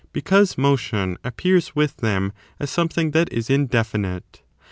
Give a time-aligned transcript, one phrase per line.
[0.13, 4.41] because motion appears with them as something that is inde finite.